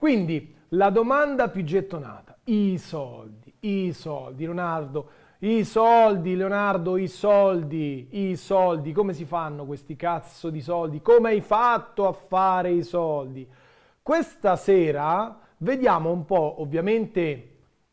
[0.00, 8.08] Quindi la domanda più gettonata, i soldi, i soldi, Leonardo, i soldi, Leonardo, i soldi,
[8.12, 11.02] i soldi, come si fanno questi cazzo di soldi?
[11.02, 13.46] Come hai fatto a fare i soldi?
[14.00, 17.48] Questa sera vediamo un po', ovviamente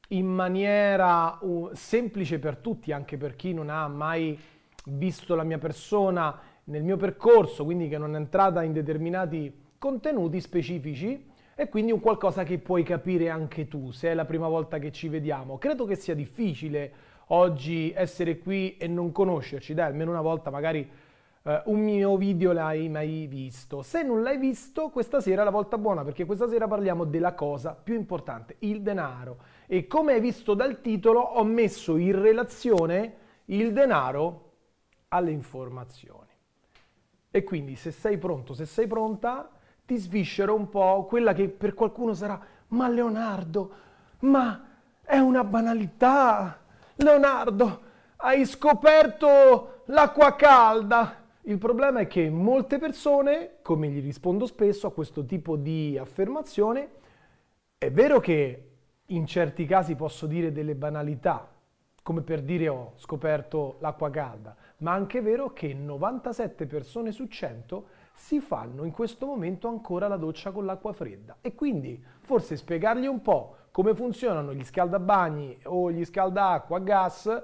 [0.07, 4.39] in maniera uh, semplice per tutti, anche per chi non ha mai
[4.85, 10.39] visto la mia persona nel mio percorso, quindi che non è entrata in determinati contenuti
[10.39, 11.26] specifici
[11.59, 14.91] e quindi un qualcosa che puoi capire anche tu se è la prima volta che
[14.91, 15.57] ci vediamo.
[15.57, 16.93] Credo che sia difficile
[17.29, 20.87] oggi essere qui e non conoscerci, dai, almeno una volta magari
[21.41, 23.81] eh, un mio video l'hai mai visto.
[23.81, 27.33] Se non l'hai visto, questa sera è la volta buona perché questa sera parliamo della
[27.33, 29.39] cosa più importante, il denaro.
[29.65, 33.15] E come hai visto dal titolo, ho messo in relazione
[33.45, 34.51] il denaro
[35.07, 36.29] alle informazioni.
[37.31, 39.49] E quindi se sei pronto, se sei pronta,
[39.87, 42.37] ti sviscero un po' quella che per qualcuno sarà,
[42.69, 43.71] ma Leonardo,
[44.19, 44.65] ma
[45.01, 46.59] è una banalità,
[46.97, 47.81] Leonardo,
[48.17, 51.23] hai scoperto l'acqua calda.
[51.43, 56.89] Il problema è che molte persone, come gli rispondo spesso a questo tipo di affermazione,
[57.77, 58.71] è vero che
[59.05, 61.49] in certi casi posso dire delle banalità,
[62.03, 67.27] come per dire ho scoperto l'acqua calda, ma anche è vero che 97 persone su
[67.27, 67.87] 100
[68.17, 73.05] si fanno in questo momento ancora la doccia con l'acqua fredda e quindi forse spiegargli
[73.05, 77.43] un po' come funzionano gli scaldabagni o gli scaldacqua a gas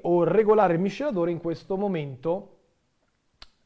[0.00, 2.54] o regolare il miscelatore in questo momento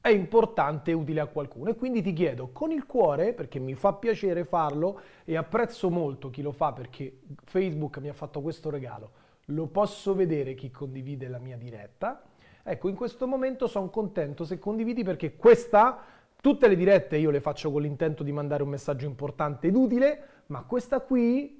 [0.00, 1.70] è importante e utile a qualcuno.
[1.70, 6.30] E quindi ti chiedo con il cuore, perché mi fa piacere farlo e apprezzo molto
[6.30, 9.10] chi lo fa perché Facebook mi ha fatto questo regalo,
[9.46, 12.22] lo posso vedere chi condivide la mia diretta.
[12.62, 16.02] Ecco, in questo momento sono contento se condividi perché questa,
[16.40, 20.42] tutte le dirette io le faccio con l'intento di mandare un messaggio importante ed utile,
[20.46, 21.58] ma questa qui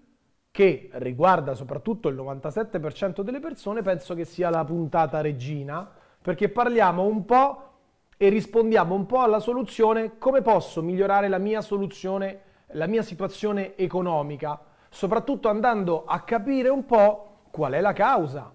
[0.50, 5.88] che riguarda soprattutto il 97% delle persone, penso che sia la puntata regina,
[6.20, 7.64] perché parliamo un po'
[8.16, 12.40] e rispondiamo un po' alla soluzione come posso migliorare la mia soluzione,
[12.72, 18.52] la mia situazione economica, soprattutto andando a capire un po' qual è la causa.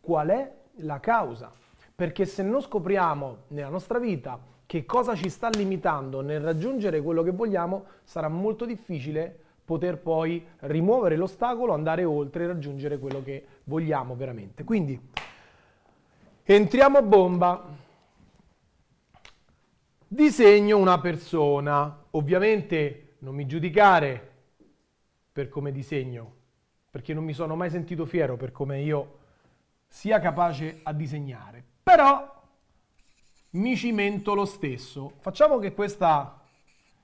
[0.00, 1.50] Qual è la causa?
[1.94, 7.22] Perché se non scopriamo nella nostra vita che cosa ci sta limitando nel raggiungere quello
[7.22, 13.46] che vogliamo, sarà molto difficile poter poi rimuovere l'ostacolo, andare oltre e raggiungere quello che
[13.64, 14.64] vogliamo veramente.
[14.64, 14.98] Quindi
[16.42, 17.64] entriamo a bomba.
[20.06, 22.02] Disegno una persona.
[22.10, 24.32] Ovviamente non mi giudicare
[25.32, 26.32] per come disegno,
[26.90, 29.18] perché non mi sono mai sentito fiero per come io
[29.88, 31.64] sia capace a disegnare.
[31.82, 32.33] Però
[33.54, 35.14] mi cimento lo stesso.
[35.18, 36.40] Facciamo che questa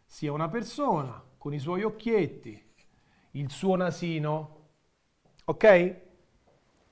[0.07, 2.63] sia una persona con i suoi occhietti,
[3.33, 4.59] il suo nasino.
[5.45, 5.97] Ok?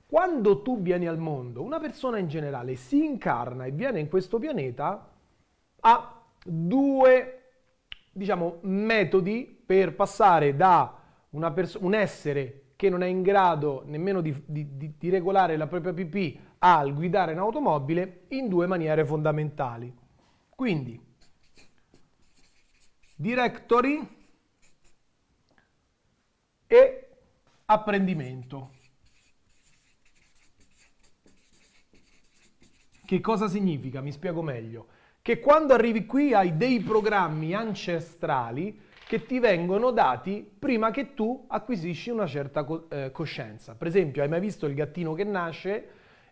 [0.06, 4.38] Quando tu vieni al mondo, una persona in generale si incarna e viene in questo
[4.38, 5.12] pianeta,
[5.80, 7.42] ha due,
[8.10, 10.96] diciamo, metodi per passare da
[11.52, 15.92] pers- un essere che non è in grado nemmeno di, di, di regolare la propria
[16.58, 19.94] Al guidare un'automobile in due maniere fondamentali.
[20.48, 21.00] Quindi,
[23.14, 24.16] directory
[26.66, 27.08] e
[27.66, 28.70] apprendimento.
[33.04, 34.00] Che cosa significa?
[34.00, 34.88] Mi spiego meglio.
[35.22, 41.46] Che quando arrivi qui hai dei programmi ancestrali che ti vengono dati prima che tu
[41.48, 43.75] acquisisci una certa eh, coscienza.
[43.75, 45.88] Per esempio, hai mai visto il gattino che nasce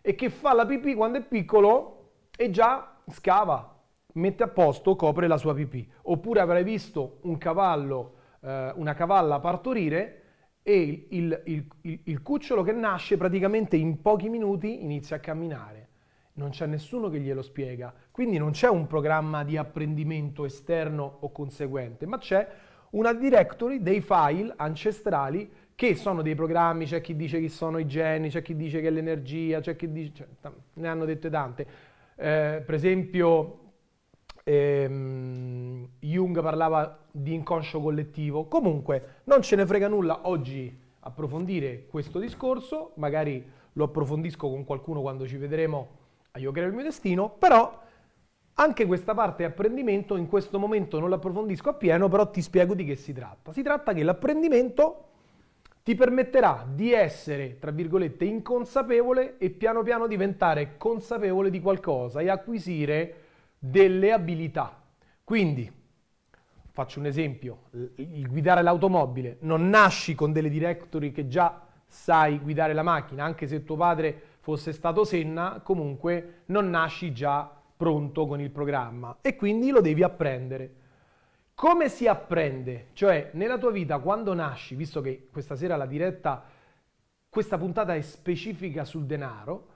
[0.07, 3.77] e che fa la pipì quando è piccolo e già scava,
[4.13, 5.85] mette a posto, copre la sua pipì.
[6.03, 10.21] Oppure avrai visto un cavallo, eh, una cavalla partorire
[10.63, 15.89] e il, il, il, il cucciolo che nasce praticamente in pochi minuti inizia a camminare.
[16.35, 21.33] Non c'è nessuno che glielo spiega, quindi non c'è un programma di apprendimento esterno o
[21.33, 22.47] conseguente, ma c'è
[22.91, 27.85] una directory dei file ancestrali che sono dei programmi, c'è chi dice che sono i
[27.85, 31.67] geni, c'è chi dice che è l'energia, c'è chi dice, cioè, ne hanno dette tante.
[32.15, 33.59] Eh, per esempio,
[34.43, 38.45] ehm, Jung parlava di inconscio collettivo.
[38.45, 45.01] Comunque, non ce ne frega nulla oggi approfondire questo discorso, magari lo approfondisco con qualcuno
[45.01, 45.89] quando ci vedremo
[46.31, 47.83] a Io creo il mio destino, però
[48.55, 52.95] anche questa parte apprendimento in questo momento non l'approfondisco appieno, però ti spiego di che
[52.95, 53.53] si tratta.
[53.53, 55.06] Si tratta che l'apprendimento
[55.87, 62.29] ti permetterà di essere, tra virgolette, inconsapevole e piano piano diventare consapevole di qualcosa e
[62.29, 63.15] acquisire
[63.57, 64.83] delle abilità.
[65.23, 65.71] Quindi,
[66.71, 72.73] faccio un esempio, il guidare l'automobile, non nasci con delle directory che già sai guidare
[72.73, 78.41] la macchina, anche se tuo padre fosse stato Senna, comunque non nasci già pronto con
[78.41, 80.71] il programma e quindi lo devi apprendere.
[81.59, 82.89] Come si apprende?
[82.93, 86.43] Cioè, nella tua vita, quando nasci, visto che questa sera la diretta,
[87.27, 89.67] questa puntata è specifica sul denaro,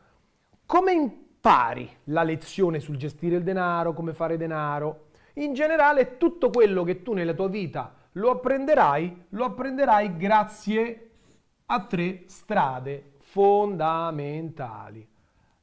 [0.68, 5.08] come impari la lezione sul gestire il denaro, come fare denaro?
[5.38, 11.10] In generale, tutto quello che tu nella tua vita lo apprenderai, lo apprenderai grazie
[11.66, 15.10] a tre strade fondamentali.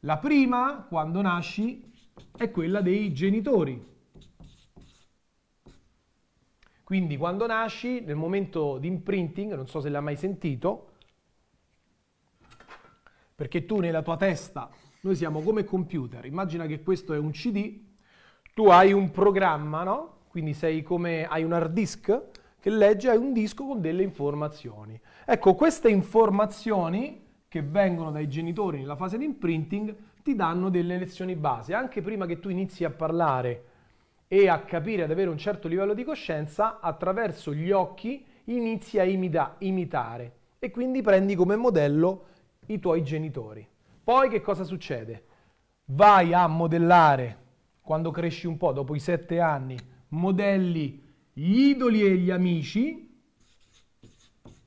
[0.01, 1.93] La prima, quando nasci,
[2.37, 3.98] è quella dei genitori.
[6.89, 10.93] Quindi quando nasci, nel momento di imprinting, non so se l'hai mai sentito,
[13.35, 14.71] perché tu nella tua testa,
[15.03, 17.79] noi siamo come computer, immagina che questo è un CD,
[18.55, 20.21] tu hai un programma, no?
[20.29, 22.23] Quindi sei come, hai un hard disk
[22.59, 24.99] che legge, hai un disco con delle informazioni.
[25.27, 31.37] Ecco, queste informazioni che vengono dai genitori nella fase di imprinting ti danno delle lezioni
[31.37, 31.75] base.
[31.75, 33.68] Anche prima che tu inizi a parlare
[34.29, 39.05] e a capire, ad avere un certo livello di coscienza, attraverso gli occhi inizi a
[39.05, 42.27] imita- imitare e quindi prendi come modello
[42.67, 43.67] i tuoi genitori.
[44.05, 45.25] Poi che cosa succede?
[45.87, 47.47] Vai a modellare,
[47.81, 49.77] quando cresci un po', dopo i sette anni,
[50.09, 51.03] modelli
[51.33, 53.07] gli idoli e gli amici,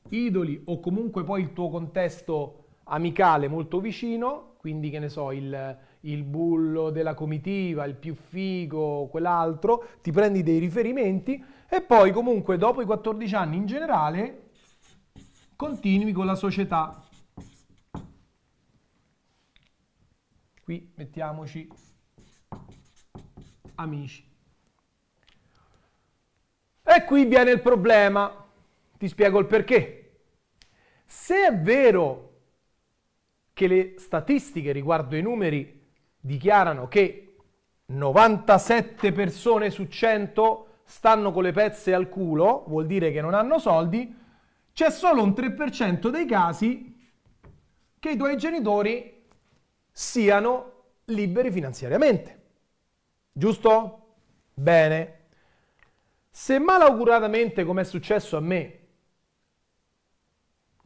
[0.09, 5.77] idoli o comunque poi il tuo contesto amicale molto vicino, quindi che ne so, il,
[6.01, 12.57] il bullo della comitiva, il più figo, quell'altro, ti prendi dei riferimenti e poi comunque
[12.57, 14.49] dopo i 14 anni in generale
[15.55, 17.03] continui con la società.
[20.63, 21.67] Qui mettiamoci
[23.75, 24.29] amici.
[26.83, 28.47] E qui viene il problema.
[28.97, 29.97] Ti spiego il perché.
[31.05, 32.29] Se è vero
[33.53, 35.80] che le statistiche riguardo i numeri
[36.21, 37.35] dichiarano che
[37.85, 43.59] 97 persone su 100 stanno con le pezze al culo, vuol dire che non hanno
[43.59, 44.17] soldi,
[44.73, 46.97] c'è solo un 3% dei casi
[47.99, 49.25] che i tuoi genitori
[49.91, 52.41] siano liberi finanziariamente.
[53.31, 54.15] Giusto?
[54.53, 55.19] Bene.
[56.29, 58.79] Se malauguratamente, come è successo a me,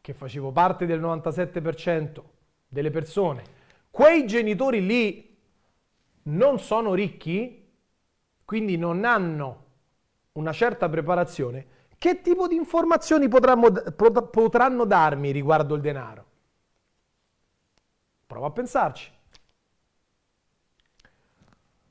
[0.00, 2.22] che facevo parte del 97%
[2.68, 3.42] delle persone,
[3.90, 5.25] quei genitori lì
[6.26, 7.64] non sono ricchi,
[8.44, 9.64] quindi non hanno
[10.32, 11.66] una certa preparazione,
[11.98, 13.72] che tipo di informazioni potranno,
[14.30, 16.24] potranno darmi riguardo il denaro?
[18.26, 19.10] Prova a pensarci.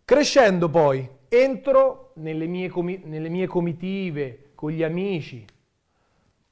[0.06, 5.46] Crescendo poi, entro nelle mie, comi- nelle mie comitive con gli amici.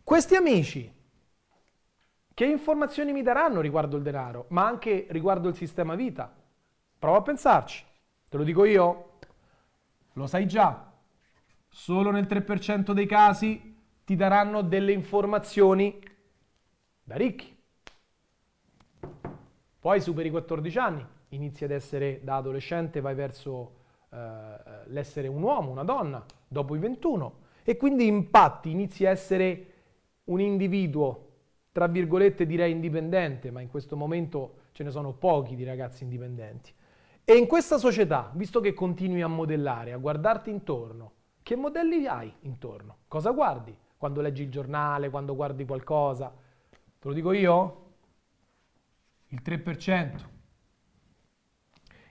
[0.04, 0.92] Questi amici
[2.34, 6.34] che informazioni mi daranno riguardo il denaro, ma anche riguardo il sistema vita?
[7.04, 7.84] Prova a pensarci.
[8.30, 9.16] Te lo dico io?
[10.14, 10.90] Lo sai già.
[11.68, 16.00] Solo nel 3% dei casi ti daranno delle informazioni
[17.04, 17.54] da ricchi.
[19.80, 23.74] Poi superi i 14 anni, inizi ad essere da adolescente, vai verso
[24.10, 29.74] eh, l'essere un uomo, una donna, dopo i 21 e quindi impatti, inizi a essere
[30.24, 31.32] un individuo,
[31.74, 36.74] tra virgolette direi indipendente, ma in questo momento ce ne sono pochi di ragazzi indipendenti.
[37.26, 41.12] E in questa società, visto che continui a modellare, a guardarti intorno,
[41.42, 42.98] che modelli hai intorno?
[43.08, 46.34] Cosa guardi quando leggi il giornale, quando guardi qualcosa?
[47.00, 47.82] Te lo dico io?
[49.28, 50.32] Il 3%.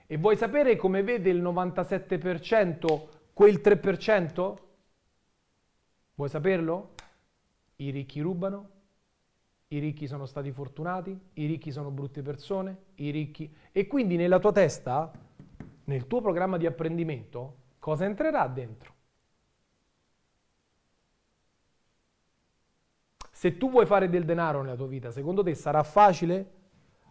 [0.07, 4.57] E vuoi sapere come vede il 97% quel 3%?
[6.15, 6.93] Vuoi saperlo?
[7.77, 8.69] I ricchi rubano,
[9.75, 13.51] i ricchi sono stati fortunati, i ricchi sono brutte persone, i ricchi...
[13.71, 15.11] E quindi nella tua testa,
[15.85, 18.93] nel tuo programma di apprendimento, cosa entrerà dentro?
[23.31, 26.51] Se tu vuoi fare del denaro nella tua vita, secondo te sarà facile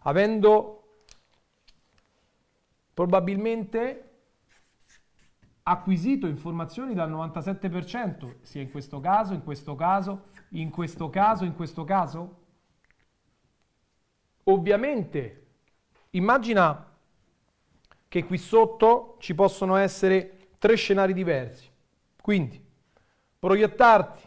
[0.05, 1.01] avendo
[2.93, 4.09] probabilmente
[5.63, 11.55] acquisito informazioni dal 97%, sia in questo caso, in questo caso, in questo caso, in
[11.55, 12.41] questo caso?
[14.43, 15.45] Ovviamente,
[16.11, 16.91] immagina
[18.07, 21.69] che qui sotto ci possono essere tre scenari diversi.
[22.21, 22.63] Quindi,
[23.39, 24.21] proiettarti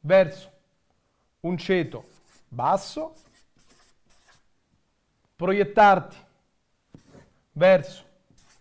[0.00, 0.50] verso
[1.40, 2.04] un ceto
[2.48, 3.14] basso,
[5.36, 6.16] proiettarti
[7.52, 8.04] verso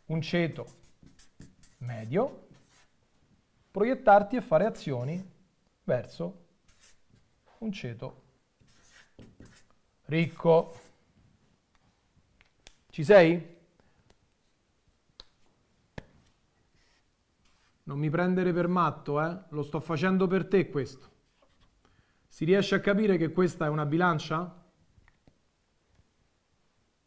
[0.08, 0.84] un ceto
[1.78, 2.44] medio
[3.72, 5.32] proiettarti e fare azioni
[5.84, 6.46] verso
[7.58, 8.24] un ceto
[10.06, 10.74] ricco.
[12.90, 13.54] Ci sei?
[17.84, 19.38] Non mi prendere per matto, eh?
[19.50, 21.14] Lo sto facendo per te questo.
[22.28, 24.64] Si riesce a capire che questa è una bilancia?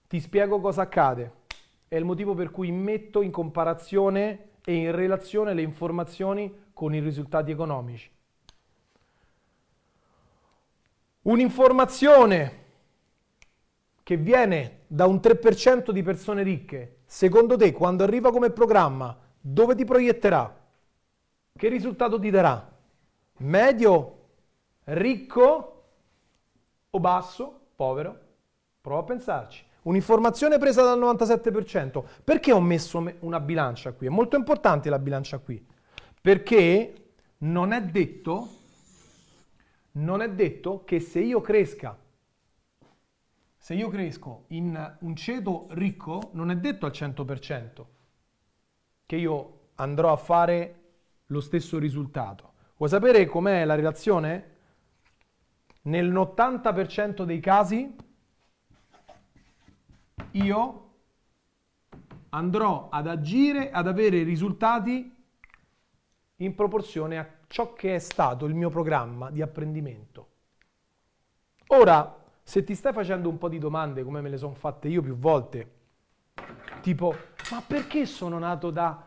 [0.07, 1.33] Ti spiego cosa accade.
[1.89, 7.01] È il motivo per cui metto in comparazione e in relazione le informazioni con i
[7.01, 8.11] risultati economici.
[11.23, 12.67] Un'informazione
[14.09, 19.75] che viene da un 3% di persone ricche, secondo te quando arriva come programma, dove
[19.75, 20.67] ti proietterà?
[21.55, 22.75] Che risultato ti darà?
[23.41, 24.29] Medio,
[24.85, 25.83] ricco
[26.89, 28.19] o basso, povero?
[28.81, 29.63] Prova a pensarci.
[29.83, 32.03] Un'informazione presa dal 97%.
[32.25, 34.07] Perché ho messo una bilancia qui?
[34.07, 35.63] È molto importante la bilancia qui.
[36.19, 37.11] Perché
[37.41, 38.49] non è detto,
[39.93, 41.95] non è detto che se io cresca,
[43.59, 47.85] se io cresco in un ceto ricco, non è detto al 100%
[49.05, 50.75] che io andrò a fare
[51.27, 52.53] lo stesso risultato.
[52.77, 54.57] Vuoi sapere com'è la relazione?
[55.83, 57.95] Nel 80% dei casi
[60.33, 60.91] io
[62.31, 65.15] andrò ad agire, ad avere risultati
[66.37, 70.27] in proporzione a ciò che è stato il mio programma di apprendimento.
[71.69, 72.18] Ora,
[72.49, 75.19] se ti stai facendo un po' di domande come me le sono fatte io più
[75.19, 75.71] volte,
[76.81, 77.15] tipo,
[77.51, 79.05] ma perché sono nato da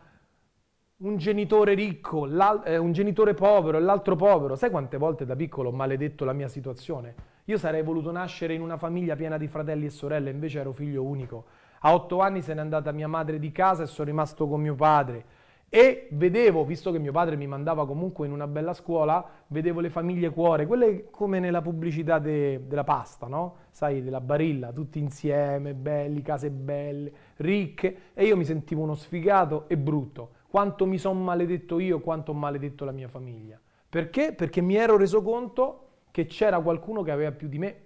[0.98, 2.24] un genitore ricco,
[2.62, 4.54] eh, un genitore povero e l'altro povero.
[4.54, 7.16] Sai quante volte da piccolo ho maledetto la mia situazione?
[7.46, 11.02] Io sarei voluto nascere in una famiglia piena di fratelli e sorelle, invece ero figlio
[11.02, 11.46] unico.
[11.80, 14.76] A otto anni se n'è andata mia madre di casa e sono rimasto con mio
[14.76, 15.24] padre.
[15.74, 19.88] E vedevo, visto che mio padre mi mandava comunque in una bella scuola, vedevo le
[19.88, 23.56] famiglie cuore, quelle come nella pubblicità de, della pasta, no?
[23.70, 29.64] Sai, della barilla, tutti insieme, belli, case belle, ricche, e io mi sentivo uno sfigato
[29.66, 33.58] e brutto quanto mi sono maledetto io, quanto ho maledetto la mia famiglia.
[33.88, 34.34] Perché?
[34.34, 37.76] Perché mi ero reso conto che c'era qualcuno che aveva più di me.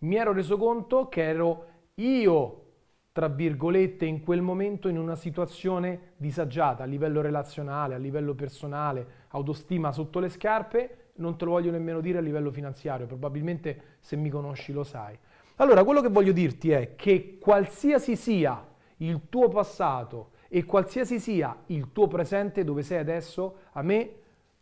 [0.00, 2.69] Mi ero reso conto che ero io,
[3.12, 9.06] tra virgolette, in quel momento in una situazione disagiata a livello relazionale, a livello personale,
[9.28, 14.16] autostima sotto le scarpe, non te lo voglio nemmeno dire a livello finanziario, probabilmente se
[14.16, 15.18] mi conosci lo sai.
[15.56, 18.66] Allora, quello che voglio dirti è che qualsiasi sia
[18.98, 24.14] il tuo passato, e qualsiasi sia il tuo presente dove sei adesso, a me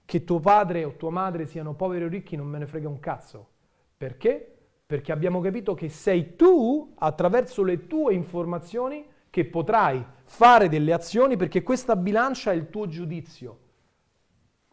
[0.04, 3.00] che tuo padre o tua madre siano poveri o ricchi non me ne frega un
[3.00, 3.48] cazzo.
[3.96, 4.57] Perché?
[4.88, 11.36] Perché abbiamo capito che sei tu, attraverso le tue informazioni, che potrai fare delle azioni
[11.36, 13.58] perché questa bilancia è il tuo giudizio.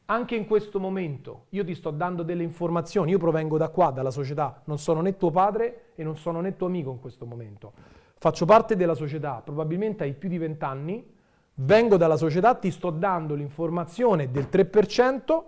[0.05, 4.12] Anche in questo momento io ti sto dando delle informazioni, io provengo da qua, dalla
[4.12, 7.74] società, non sono né tuo padre e non sono né tuo amico in questo momento
[8.17, 11.13] faccio parte della società, probabilmente hai più di 20 anni,
[11.55, 15.43] vengo dalla società, ti sto dando l'informazione del 3%,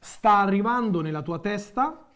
[0.00, 2.08] sta arrivando nella tua testa,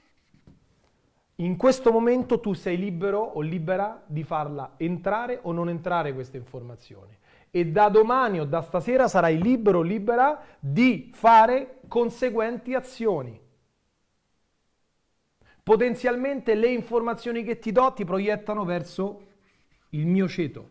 [1.36, 6.38] in questo momento tu sei libero o libera di farla entrare o non entrare questa
[6.38, 7.18] informazione.
[7.50, 13.38] E da domani o da stasera sarai libero o libera di fare conseguenti azioni.
[15.62, 19.22] Potenzialmente le informazioni che ti do ti proiettano verso
[19.90, 20.70] il mio ceto.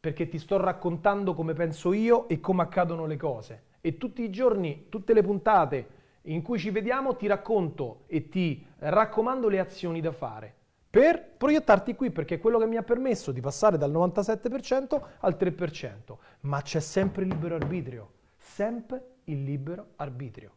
[0.00, 3.64] Perché ti sto raccontando come penso io e come accadono le cose.
[3.82, 5.95] E tutti i giorni, tutte le puntate
[6.26, 10.54] in cui ci vediamo, ti racconto e ti raccomando le azioni da fare
[10.96, 15.36] per proiettarti qui, perché è quello che mi ha permesso di passare dal 97% al
[15.38, 16.16] 3%.
[16.40, 20.52] Ma c'è sempre il libero arbitrio, sempre il libero arbitrio.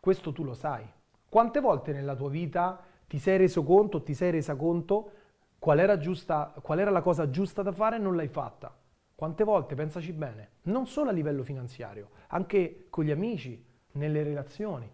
[0.00, 0.84] Questo tu lo sai.
[1.28, 5.12] Quante volte nella tua vita ti sei reso conto, ti sei resa conto
[5.60, 8.76] qual era, giusta, qual era la cosa giusta da fare e non l'hai fatta?
[9.14, 14.90] Quante volte, pensaci bene, non solo a livello finanziario, anche con gli amici, nelle relazioni.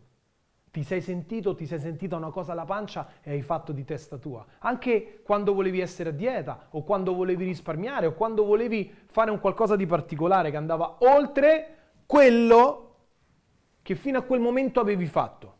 [0.70, 4.18] Ti sei sentito, ti sei sentita una cosa alla pancia e hai fatto di testa
[4.18, 4.44] tua.
[4.58, 9.40] Anche quando volevi essere a dieta o quando volevi risparmiare o quando volevi fare un
[9.40, 12.82] qualcosa di particolare che andava oltre quello
[13.80, 15.54] che fino a quel momento avevi fatto.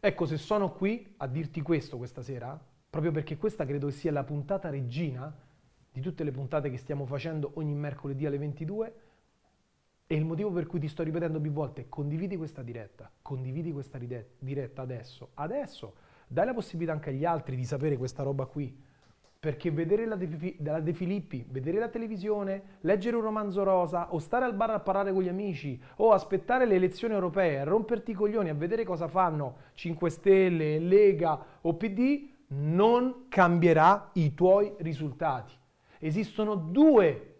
[0.00, 4.22] Ecco, se sono qui a dirti questo questa sera, proprio perché questa credo sia la
[4.22, 5.34] puntata regina
[5.90, 8.94] di tutte le puntate che stiamo facendo ogni mercoledì alle 22,
[10.14, 13.98] e il motivo per cui ti sto ripetendo più volte, condividi questa diretta, condividi questa
[13.98, 15.94] diretta adesso, adesso,
[16.28, 18.92] dai la possibilità anche agli altri di sapere questa roba qui,
[19.40, 24.54] Perché vedere la De, Filippi, vedere la televisione, leggere un romanzo rosa o stare al
[24.54, 28.54] bar a parlare con gli amici o aspettare le elezioni europee, romperti i coglioni, a
[28.54, 35.52] vedere cosa fanno 5 Stelle, Lega o PD, non cambierà i tuoi risultati.
[35.98, 37.34] Esistono due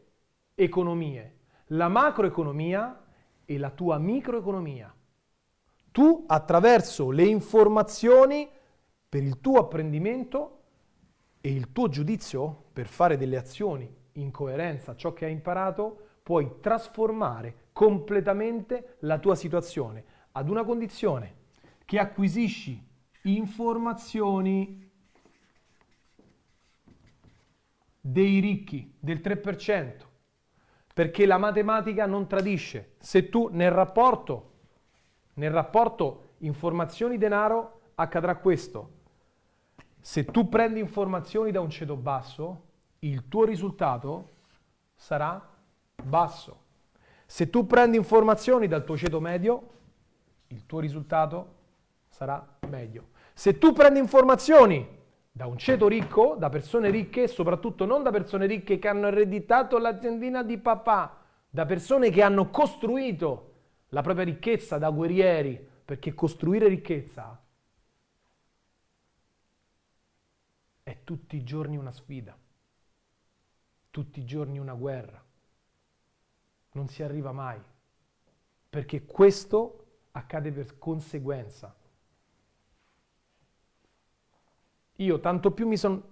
[0.57, 1.35] economie,
[1.69, 3.05] la macroeconomia
[3.45, 4.95] e la tua microeconomia.
[5.91, 8.49] Tu attraverso le informazioni
[9.09, 10.63] per il tuo apprendimento
[11.41, 16.09] e il tuo giudizio per fare delle azioni in coerenza a ciò che hai imparato,
[16.23, 21.43] puoi trasformare completamente la tua situazione ad una condizione
[21.85, 22.83] che acquisisci
[23.23, 24.91] informazioni
[28.01, 30.07] dei ricchi del 3%,
[30.95, 32.95] perché la matematica non tradisce.
[33.01, 34.53] Se tu nel rapporto,
[35.35, 38.91] nel rapporto informazioni-denaro accadrà questo,
[40.01, 42.63] se tu prendi informazioni da un ceto basso,
[43.01, 44.31] il tuo risultato
[44.95, 45.51] sarà
[46.03, 46.63] basso.
[47.27, 49.71] Se tu prendi informazioni dal tuo ceto medio,
[50.49, 51.55] il tuo risultato
[52.09, 53.09] sarà medio.
[53.33, 54.87] Se tu prendi informazioni
[55.37, 59.79] da un ceto ricco, da persone ricche, soprattutto non da persone ricche che hanno ereditato
[59.79, 63.55] l'aziendina di papà, da persone che hanno costruito
[63.89, 67.43] la propria ricchezza da guerrieri, perché costruire ricchezza
[70.85, 72.39] è tutti i giorni una sfida,
[73.91, 75.21] tutti i giorni una guerra.
[76.75, 77.61] Non si arriva mai,
[78.71, 81.75] perché questo accade per conseguenza.
[84.99, 86.03] Io tanto più mi sono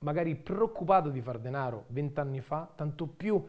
[0.00, 3.42] magari preoccupato di far denaro vent'anni fa, tanto più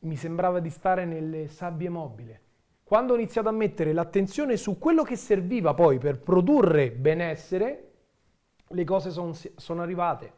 [0.00, 2.38] mi sembrava di stare nelle sabbie mobili.
[2.84, 7.90] Quando ho iniziato a mettere l'attenzione su quello che serviva poi per produrre benessere,
[8.68, 10.32] le cose son, sono arrivate.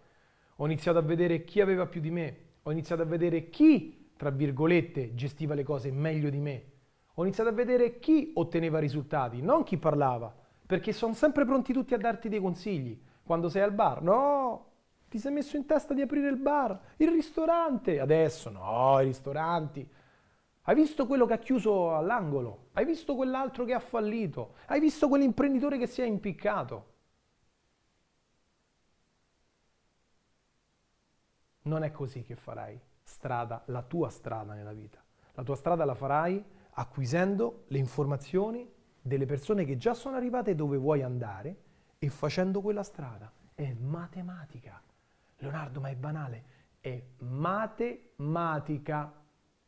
[0.56, 4.30] Ho iniziato a vedere chi aveva più di me, ho iniziato a vedere chi, tra
[4.30, 6.64] virgolette, gestiva le cose meglio di me.
[7.14, 10.34] Ho iniziato a vedere chi otteneva risultati, non chi parlava,
[10.66, 12.98] perché sono sempre pronti tutti a darti dei consigli.
[13.28, 14.70] Quando sei al bar, no,
[15.06, 19.86] ti sei messo in testa di aprire il bar, il ristorante, adesso no, i ristoranti.
[20.62, 22.68] Hai visto quello che ha chiuso all'angolo?
[22.72, 24.54] Hai visto quell'altro che ha fallito?
[24.64, 26.92] Hai visto quell'imprenditore che si è impiccato?
[31.64, 35.04] Non è così che farai strada, la tua strada nella vita.
[35.34, 38.66] La tua strada la farai acquisendo le informazioni
[39.02, 41.66] delle persone che già sono arrivate dove vuoi andare
[41.98, 43.30] e facendo quella strada.
[43.54, 44.80] È matematica.
[45.38, 46.44] Leonardo, ma è banale.
[46.80, 49.12] È matematica.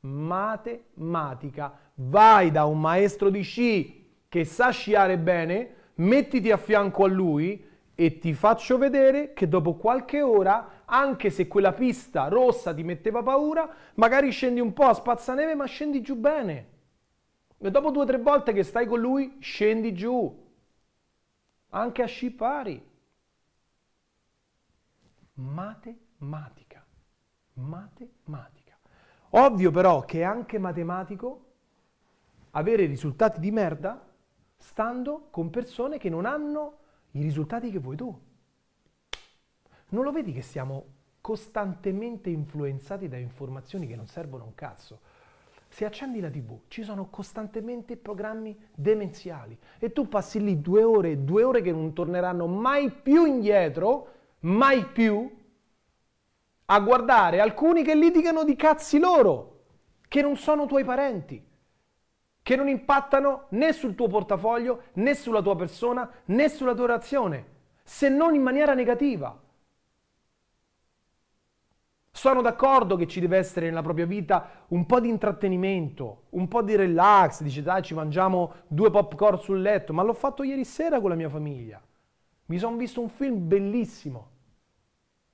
[0.01, 1.79] Matematica.
[1.95, 7.67] Vai da un maestro di sci che sa sciare bene, mettiti a fianco a lui
[7.95, 13.23] e ti faccio vedere che dopo qualche ora, anche se quella pista rossa ti metteva
[13.23, 16.69] paura, magari scendi un po' a spazzaneve ma scendi giù bene.
[17.59, 20.49] E dopo due o tre volte che stai con lui, scendi giù.
[21.71, 22.89] Anche a sci pari.
[25.35, 26.85] Matematica.
[27.55, 28.79] Matematica.
[29.31, 31.47] Ovvio però che è anche matematico
[32.51, 34.09] avere risultati di merda
[34.57, 36.79] stando con persone che non hanno
[37.13, 38.29] i risultati che vuoi tu.
[39.91, 45.01] Non lo vedi che siamo costantemente influenzati da informazioni che non servono un cazzo?
[45.73, 51.25] Se accendi la tv ci sono costantemente programmi demenziali e tu passi lì due ore,
[51.25, 54.09] due ore che non torneranno mai più indietro,
[54.41, 55.39] mai più,
[56.67, 59.63] a guardare alcuni che litigano di cazzi loro,
[60.09, 61.49] che non sono tuoi parenti
[62.43, 67.47] che non impattano né sul tuo portafoglio, né sulla tua persona, né sulla tua reazione,
[67.85, 69.39] se non in maniera negativa.
[72.21, 76.61] Sono d'accordo che ci deve essere nella propria vita un po' di intrattenimento, un po'
[76.61, 81.01] di relax, dice dai ci mangiamo due popcorn sul letto, ma l'ho fatto ieri sera
[81.01, 81.83] con la mia famiglia.
[82.45, 84.33] Mi sono visto un film bellissimo.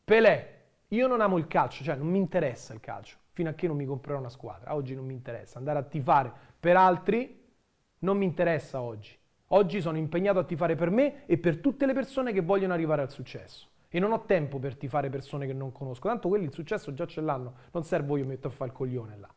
[0.05, 3.67] Pelé, io non amo il calcio, cioè non mi interessa il calcio, fino a che
[3.67, 4.73] non mi comprerò una squadra.
[4.77, 7.43] Oggi non mi interessa andare a tifare per altri
[7.99, 9.19] non mi interessa oggi.
[9.49, 13.03] Oggi sono impegnato a tifare per me e per tutte le persone che vogliono arrivare
[13.03, 13.71] al successo.
[13.97, 16.09] E non ho tempo per tifare persone che non conosco.
[16.09, 17.55] Tanto quelli il successo già ce l'hanno.
[17.73, 19.35] Non servo io metto a fare il coglione là.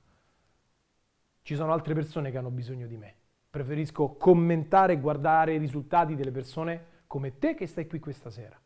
[1.42, 3.16] Ci sono altre persone che hanno bisogno di me.
[3.50, 8.60] Preferisco commentare e guardare i risultati delle persone come te che stai qui questa sera.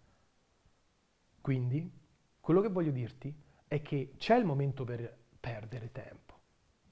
[1.39, 1.87] Quindi,
[2.39, 3.31] quello che voglio dirti
[3.67, 6.23] è che c'è il momento per perdere tempo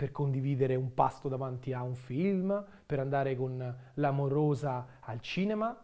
[0.02, 5.80] per condividere un pasto davanti a un film, per andare con l'amorosa al cinema.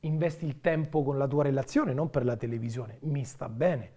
[0.00, 3.92] Investi il tempo con la tua relazione, non per la televisione, mi sta bene.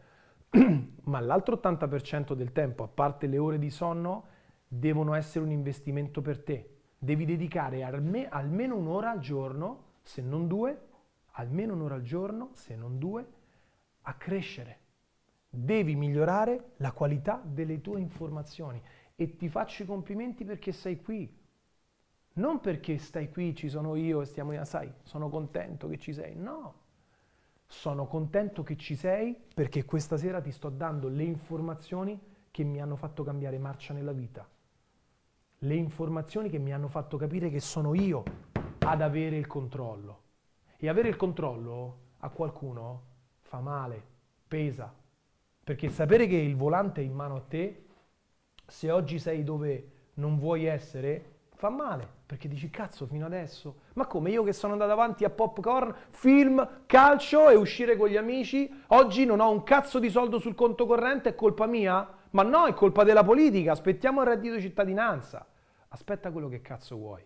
[1.04, 4.26] Ma l'altro 80% del tempo, a parte le ore di sonno,
[4.68, 6.78] devono essere un investimento per te.
[6.98, 10.88] Devi dedicare alme- almeno un'ora al giorno, se non due,
[11.34, 13.26] almeno un'ora al giorno, se non due,
[14.04, 14.80] a crescere.
[15.50, 18.82] Devi migliorare la qualità delle tue informazioni
[19.16, 21.40] e ti faccio i complimenti perché sei qui.
[22.34, 26.36] Non perché stai qui, ci sono io e stiamo, sai, sono contento che ci sei.
[26.36, 26.76] No,
[27.72, 32.20] sono contento che ci sei perché questa sera ti sto dando le informazioni
[32.52, 34.48] che mi hanno fatto cambiare marcia nella vita.
[35.60, 38.24] Le informazioni che mi hanno fatto capire che sono io
[38.80, 40.22] ad avere il controllo.
[40.78, 43.04] E avere il controllo a qualcuno
[43.40, 44.04] fa male,
[44.48, 44.94] pesa.
[45.64, 47.86] Perché sapere che il volante è in mano a te,
[48.66, 51.31] se oggi sei dove non vuoi essere,
[51.62, 55.30] fa male, perché dici cazzo fino adesso, ma come io che sono andato avanti a
[55.30, 60.40] popcorn, film, calcio e uscire con gli amici, oggi non ho un cazzo di soldo
[60.40, 62.10] sul conto corrente, è colpa mia?
[62.32, 65.46] Ma no, è colpa della politica, aspettiamo il reddito di cittadinanza.
[65.90, 67.24] Aspetta quello che cazzo vuoi.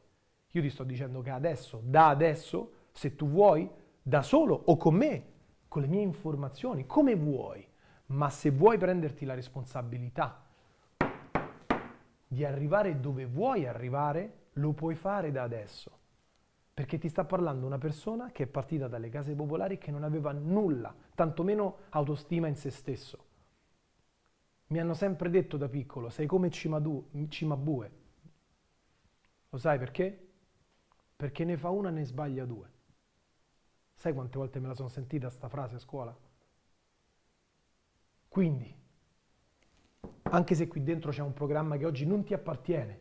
[0.52, 3.70] Io ti sto dicendo che adesso, da adesso, se tu vuoi,
[4.02, 5.26] da solo o con me,
[5.70, 7.66] con le mie informazioni, come vuoi,
[8.08, 10.45] ma se vuoi prenderti la responsabilità
[12.36, 16.00] di arrivare dove vuoi arrivare, lo puoi fare da adesso.
[16.74, 20.34] Perché ti sta parlando una persona che è partita dalle case popolari che non aveva
[20.34, 23.24] nulla, tantomeno autostima in se stesso.
[24.68, 27.92] Mi hanno sempre detto da piccolo, sei come Cimadu, Cimabue.
[29.48, 30.34] Lo sai perché?
[31.16, 32.70] Perché ne fa una e ne sbaglia due.
[33.94, 36.14] Sai quante volte me la sono sentita sta frase a scuola?
[38.28, 38.84] Quindi,
[40.24, 43.00] anche se qui dentro c'è un programma che oggi non ti appartiene,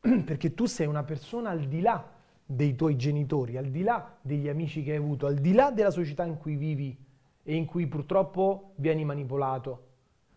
[0.24, 2.12] perché tu sei una persona al di là
[2.44, 5.90] dei tuoi genitori, al di là degli amici che hai avuto, al di là della
[5.90, 6.96] società in cui vivi
[7.42, 9.84] e in cui purtroppo vieni manipolato.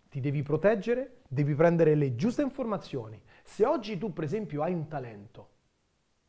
[0.10, 3.22] Ti devi proteggere, devi prendere le giuste informazioni.
[3.44, 5.50] Se oggi tu, per esempio, hai un talento,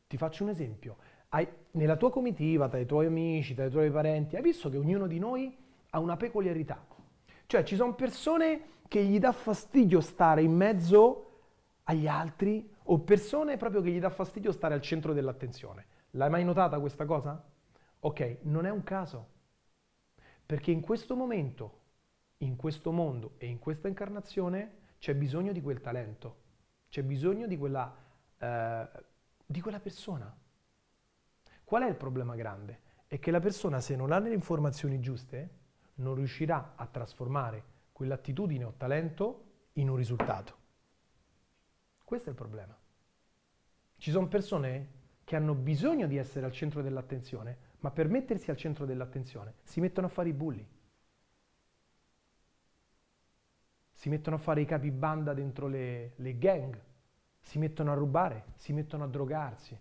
[0.07, 0.97] ti faccio un esempio,
[1.31, 4.77] hai, nella tua comitiva, tra i tuoi amici, tra i tuoi parenti, hai visto che
[4.77, 5.57] ognuno di noi
[5.91, 6.87] ha una peculiarità.
[7.47, 11.43] Cioè ci sono persone che gli dà fastidio stare in mezzo
[11.85, 15.87] agli altri o persone proprio che gli dà fastidio stare al centro dell'attenzione.
[16.15, 17.41] L'hai mai notata questa cosa?
[18.01, 19.29] Ok, non è un caso.
[20.45, 21.79] Perché in questo momento,
[22.39, 26.39] in questo mondo e in questa incarnazione c'è bisogno di quel talento,
[26.89, 27.95] c'è bisogno di quella,
[28.39, 28.89] eh,
[29.47, 30.37] di quella persona.
[31.63, 32.81] Qual è il problema grande?
[33.07, 35.59] È che la persona se non ha le informazioni giuste
[36.01, 40.57] non riuscirà a trasformare quell'attitudine o talento in un risultato.
[42.03, 42.75] Questo è il problema.
[43.99, 44.89] Ci sono persone
[45.23, 49.81] che hanno bisogno di essere al centro dell'attenzione, ma per mettersi al centro dell'attenzione si
[49.81, 50.67] mettono a fare i bulli.
[53.93, 56.83] Si mettono a fare i capi banda dentro le, le gang,
[57.39, 59.79] si mettono a rubare, si mettono a drogarsi,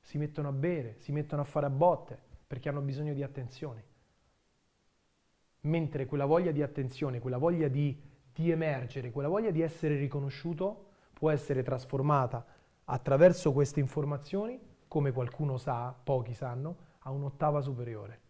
[0.00, 3.90] si mettono a bere, si mettono a fare a botte perché hanno bisogno di attenzione
[5.62, 8.00] mentre quella voglia di attenzione, quella voglia di,
[8.32, 12.44] di emergere, quella voglia di essere riconosciuto può essere trasformata
[12.84, 18.20] attraverso queste informazioni, come qualcuno sa, pochi sanno, a un'ottava superiore.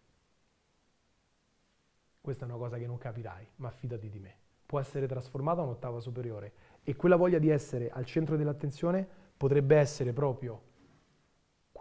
[2.21, 4.37] Questa è una cosa che non capirai, ma fidati di me.
[4.65, 9.75] Può essere trasformata a un'ottava superiore e quella voglia di essere al centro dell'attenzione potrebbe
[9.75, 10.71] essere proprio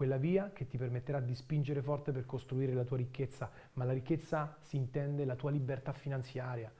[0.02, 3.92] quella via che ti permetterà di spingere forte per costruire la tua ricchezza, ma la
[3.92, 6.72] ricchezza si intende la tua libertà finanziaria,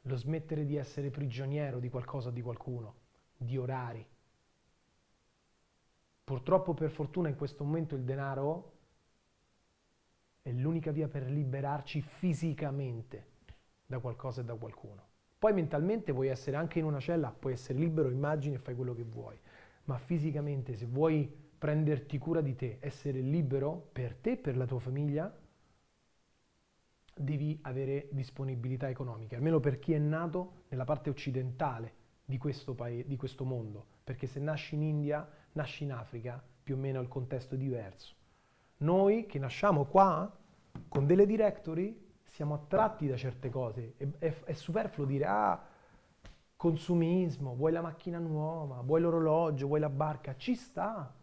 [0.00, 2.94] lo smettere di essere prigioniero di qualcosa o di qualcuno,
[3.36, 4.02] di orari.
[6.24, 8.72] Purtroppo per fortuna in questo momento il denaro
[10.40, 13.26] è l'unica via per liberarci fisicamente
[13.84, 15.08] da qualcosa e da qualcuno.
[15.38, 18.94] Poi mentalmente puoi essere anche in una cella, puoi essere libero, immagini e fai quello
[18.94, 19.38] che vuoi,
[19.84, 24.80] ma fisicamente se vuoi prenderti cura di te, essere libero per te per la tua
[24.80, 25.32] famiglia,
[27.14, 31.94] devi avere disponibilità economiche, almeno per chi è nato nella parte occidentale
[32.24, 36.74] di questo, paese, di questo mondo, perché se nasci in India, nasci in Africa, più
[36.74, 38.16] o meno il contesto è diverso.
[38.78, 40.36] Noi che nasciamo qua,
[40.88, 43.94] con delle directory, siamo attratti da certe cose.
[43.98, 45.64] È, è, è superfluo dire, ah,
[46.56, 51.20] consumismo, vuoi la macchina nuova, vuoi l'orologio, vuoi la barca, ci sta.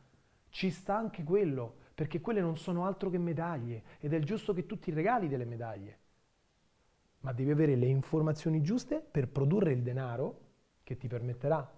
[0.49, 4.65] Ci sta anche quello, perché quelle non sono altro che medaglie ed è giusto che
[4.65, 5.97] tu ti regali delle medaglie.
[7.21, 10.47] Ma devi avere le informazioni giuste per produrre il denaro
[10.83, 11.69] che ti permetterà,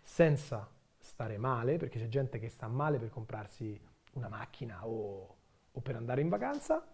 [0.00, 0.68] senza
[0.98, 3.78] stare male, perché c'è gente che sta male per comprarsi
[4.14, 5.36] una macchina o,
[5.70, 6.84] o per andare in vacanza,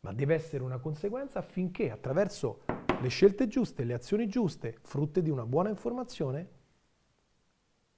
[0.00, 2.64] ma deve essere una conseguenza affinché attraverso
[3.00, 6.48] le scelte giuste, le azioni giuste, frutte di una buona informazione,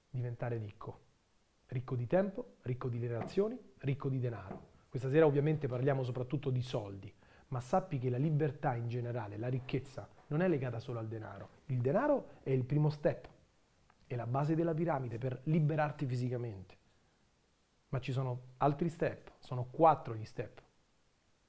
[0.09, 1.09] diventare ricco.
[1.71, 4.71] Ricco di tempo, ricco di relazioni, ricco di denaro.
[4.89, 7.09] Questa sera ovviamente parliamo soprattutto di soldi,
[7.47, 11.47] ma sappi che la libertà in generale, la ricchezza, non è legata solo al denaro.
[11.67, 13.25] Il denaro è il primo step,
[14.05, 16.75] è la base della piramide per liberarti fisicamente.
[17.87, 20.61] Ma ci sono altri step, sono quattro gli step.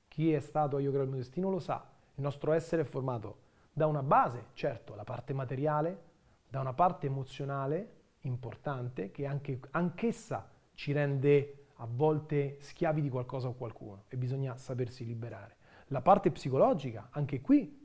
[0.06, 1.84] Chi è stato Io creo il mio destino lo sa.
[2.14, 3.38] Il nostro essere è formato
[3.72, 6.00] da una base, certo, la parte materiale,
[6.48, 13.48] da una parte emozionale importante che anche, anch'essa ci rende a volte schiavi di qualcosa
[13.48, 15.56] o qualcuno e bisogna sapersi liberare.
[15.88, 17.80] La parte psicologica, anche qui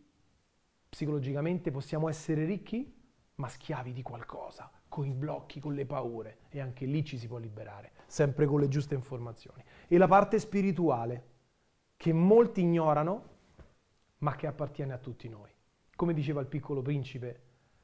[0.89, 2.95] psicologicamente possiamo essere ricchi
[3.35, 7.27] ma schiavi di qualcosa, con i blocchi, con le paure e anche lì ci si
[7.27, 9.63] può liberare, sempre con le giuste informazioni.
[9.87, 11.35] E la parte spirituale,
[11.97, 13.35] che molti ignorano,
[14.19, 15.51] ma che appartiene a tutti noi.
[15.95, 17.41] Come diceva il piccolo principe,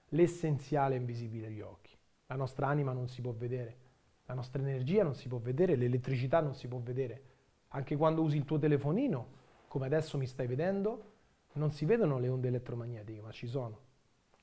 [0.10, 1.93] l'essenziale è invisibile agli occhi.
[2.34, 3.78] La nostra anima non si può vedere,
[4.26, 7.22] la nostra energia non si può vedere, l'elettricità non si può vedere.
[7.68, 9.28] Anche quando usi il tuo telefonino,
[9.68, 11.12] come adesso mi stai vedendo,
[11.54, 13.82] non si vedono le onde elettromagnetiche, ma ci sono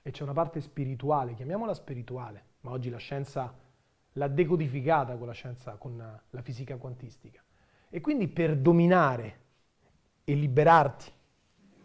[0.02, 3.52] e c'è una parte spirituale, chiamiamola spirituale, ma oggi la scienza
[4.12, 7.42] l'ha decodificata con la scienza, con la fisica quantistica.
[7.88, 9.40] E quindi per dominare
[10.22, 11.10] e liberarti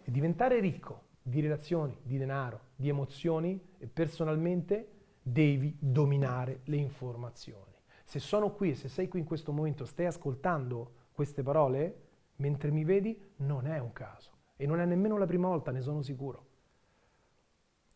[0.03, 4.94] e diventare ricco di relazioni, di denaro, di emozioni e personalmente
[5.27, 7.73] devi dominare le informazioni.
[8.03, 12.03] Se sono qui e se sei qui in questo momento, stai ascoltando queste parole,
[12.35, 14.33] mentre mi vedi, non è un caso.
[14.55, 16.45] E non è nemmeno la prima volta, ne sono sicuro.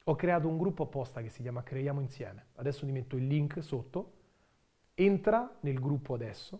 [0.06, 2.48] Ho creato un gruppo apposta che si chiama Creiamo Insieme.
[2.56, 4.14] Adesso ti metto il link sotto.
[4.96, 6.60] Entra nel gruppo adesso,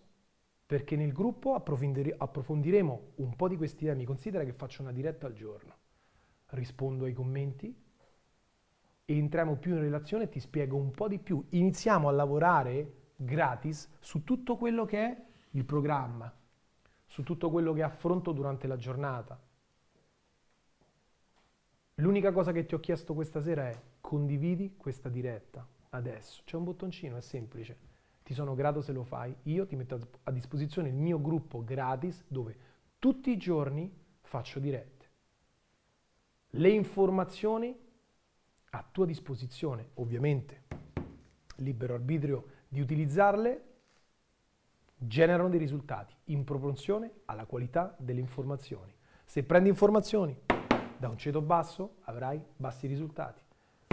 [0.64, 4.04] perché nel gruppo approfondire, approfondiremo un po' di questi temi.
[4.04, 5.74] Considera che faccio una diretta al giorno.
[6.50, 7.88] Rispondo ai commenti
[9.16, 11.44] entriamo più in relazione e ti spiego un po' di più.
[11.50, 16.32] Iniziamo a lavorare gratis su tutto quello che è il programma,
[17.06, 19.38] su tutto quello che affronto durante la giornata,
[22.00, 26.40] L'unica cosa che ti ho chiesto questa sera è condividi questa diretta adesso.
[26.46, 27.76] C'è un bottoncino, è semplice.
[28.22, 29.34] Ti sono grato se lo fai.
[29.44, 32.56] Io ti metto a disposizione il mio gruppo gratis dove
[32.98, 33.92] tutti i giorni
[34.22, 35.08] faccio dirette.
[36.52, 37.76] Le informazioni
[38.70, 40.62] a tua disposizione, ovviamente,
[41.56, 43.64] libero arbitrio di utilizzarle,
[44.96, 48.94] generano dei risultati in proporzione alla qualità delle informazioni.
[49.24, 50.38] Se prendi informazioni
[50.98, 53.40] da un ceto basso avrai bassi risultati,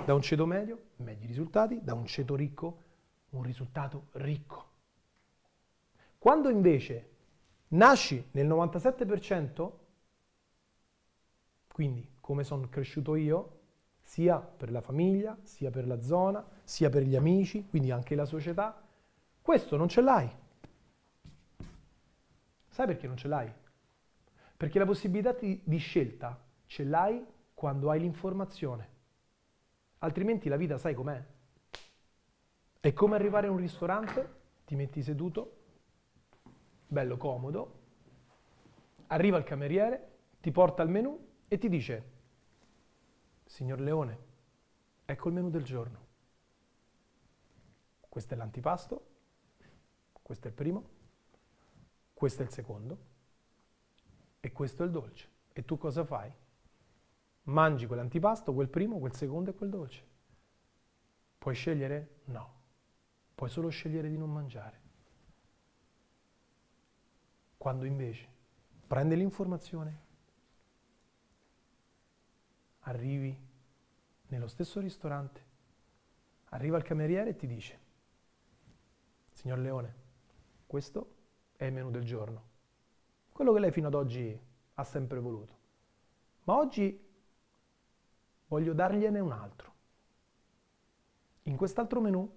[0.05, 2.85] da un ceto medio medi risultati, da un ceto ricco
[3.29, 4.65] un risultato ricco.
[6.17, 7.09] Quando invece
[7.69, 9.71] nasci nel 97%,
[11.71, 13.56] quindi come sono cresciuto io,
[14.07, 18.23] sia per la famiglia, sia per la zona, sia per gli amici, quindi anche la
[18.23, 18.81] società,
[19.41, 20.31] questo non ce l'hai.
[22.69, 23.51] Sai perché non ce l'hai?
[24.55, 27.21] Perché la possibilità di, scelta ce l'hai
[27.53, 28.89] quando hai l'informazione.
[29.97, 31.21] Altrimenti la vita sai com'è.
[32.79, 35.57] È come arrivare a un ristorante, ti metti seduto,
[36.87, 37.79] bello comodo,
[39.07, 42.15] arriva il cameriere, ti porta il menù e ti dice,
[43.47, 44.19] signor Leone,
[45.05, 46.05] ecco il menù del giorno.
[48.07, 49.07] Questo è l'antipasto,
[50.21, 50.89] questo è il primo,
[52.13, 52.97] questo è il secondo
[54.39, 55.29] e questo è il dolce.
[55.53, 56.31] E tu cosa fai?
[57.43, 60.05] Mangi quell'antipasto, quel primo, quel secondo e quel dolce.
[61.37, 62.21] Puoi scegliere?
[62.25, 62.55] No.
[63.33, 64.81] Puoi solo scegliere di non mangiare.
[67.57, 68.27] Quando invece
[68.85, 70.05] prendi l'informazione,
[72.87, 73.45] arrivi
[74.27, 75.45] nello stesso ristorante,
[76.49, 77.79] arriva il cameriere e ti dice,
[79.29, 79.95] signor Leone,
[80.65, 81.15] questo
[81.55, 82.43] è il menù del giorno,
[83.31, 84.39] quello che lei fino ad oggi
[84.73, 85.55] ha sempre voluto.
[86.43, 87.05] Ma oggi
[88.47, 89.75] voglio dargliene un altro.
[91.43, 92.35] In quest'altro menù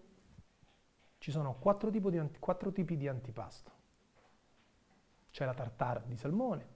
[1.18, 3.78] ci sono quattro, tipi di, quattro tipi di antipasto.
[5.30, 6.68] C'è la tartare di salmone,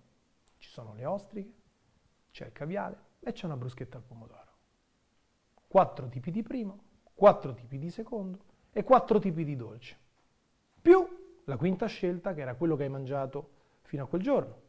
[0.59, 1.63] ci sono le ostriche,
[2.31, 4.53] c'è il caviale e c'è una bruschetta al pomodoro.
[5.67, 6.79] Quattro tipi di primo,
[7.15, 8.39] quattro tipi di secondo
[8.71, 9.97] e quattro tipi di dolce.
[10.81, 13.51] Più la quinta scelta che era quello che hai mangiato
[13.83, 14.63] fino a quel giorno.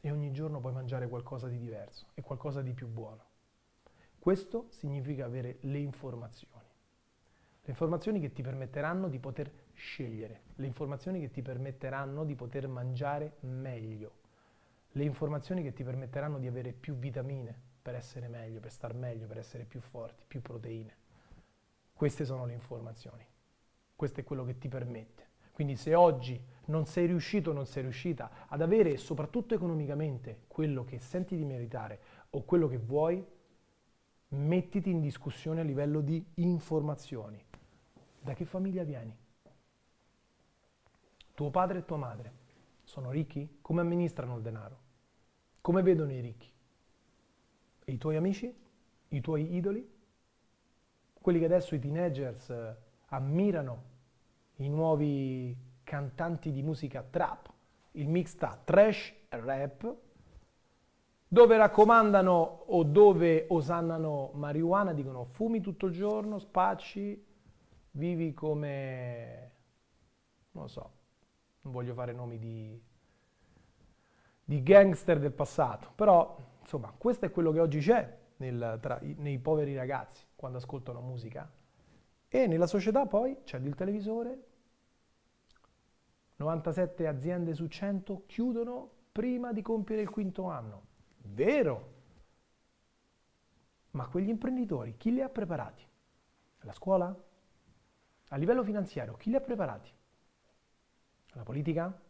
[0.00, 3.24] e ogni giorno puoi mangiare qualcosa di diverso e qualcosa di più buono.
[4.18, 6.68] Questo significa avere le informazioni.
[7.62, 12.66] le informazioni che ti permetteranno di poter scegliere, le informazioni che ti permetteranno di poter
[12.66, 14.12] mangiare meglio,
[14.92, 19.26] le informazioni che ti permetteranno di avere più vitamine per essere meglio, per star meglio,
[19.26, 20.96] per essere più forti, più proteine.
[21.92, 23.24] Queste sono le informazioni.
[23.94, 25.28] Questo è quello che ti permette.
[25.52, 30.84] Quindi se oggi non sei riuscito o non sei riuscita ad avere, soprattutto economicamente, quello
[30.84, 32.00] che senti di meritare
[32.30, 33.24] o quello che vuoi,
[34.28, 37.44] mettiti in discussione a livello di informazioni.
[38.20, 39.16] Da che famiglia vieni?
[41.34, 42.39] Tuo padre e tua madre
[42.90, 43.58] sono ricchi?
[43.62, 44.78] Come amministrano il denaro?
[45.60, 46.50] Come vedono i ricchi?
[47.84, 48.52] E i tuoi amici?
[49.10, 49.88] I tuoi idoli?
[51.12, 52.76] Quelli che adesso i teenagers eh,
[53.10, 53.82] ammirano,
[54.56, 57.48] i nuovi cantanti di musica trap,
[57.92, 59.96] il mix tra trash e rap,
[61.28, 67.24] dove raccomandano o dove osannano marijuana, dicono fumi tutto il giorno, spacci,
[67.92, 69.52] vivi come,
[70.50, 70.98] non lo so,
[71.62, 72.82] non voglio fare nomi di,
[74.44, 79.38] di gangster del passato, però insomma questo è quello che oggi c'è nel, tra, nei
[79.38, 81.50] poveri ragazzi quando ascoltano musica
[82.28, 84.44] e nella società poi c'è il televisore,
[86.36, 90.86] 97 aziende su 100 chiudono prima di compiere il quinto anno.
[91.18, 91.98] Vero?
[93.90, 95.84] Ma quegli imprenditori chi li ha preparati?
[96.60, 97.14] La scuola?
[98.28, 99.90] A livello finanziario, chi li ha preparati?
[101.32, 102.00] La politica?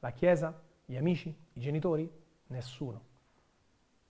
[0.00, 0.62] La Chiesa?
[0.84, 1.28] Gli amici?
[1.52, 2.10] I genitori?
[2.48, 3.06] Nessuno.